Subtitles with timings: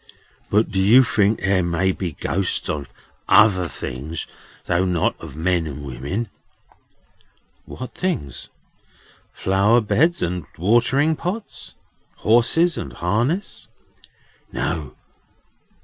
[0.49, 2.91] "But do you think there may be Ghosts of
[3.29, 4.25] other things,
[4.65, 6.27] though not of men and women?"
[7.65, 8.49] "What things?
[9.31, 11.75] Flower beds and watering pots?
[12.15, 13.67] horses and harness?"
[14.51, 14.95] "No.